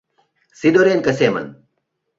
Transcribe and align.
Сидоренко 0.59 1.11
семын 1.19 1.45